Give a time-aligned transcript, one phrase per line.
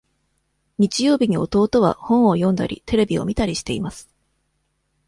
[0.79, 4.09] 日曜日に弟は本を読んだりテレビを見たりしています。